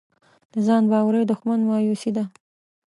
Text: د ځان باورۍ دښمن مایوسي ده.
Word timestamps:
د 0.51 0.53
ځان 0.67 0.83
باورۍ 0.91 1.23
دښمن 1.31 1.59
مایوسي 1.69 2.11
ده. 2.17 2.23